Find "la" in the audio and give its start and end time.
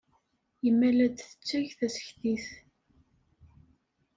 0.91-1.07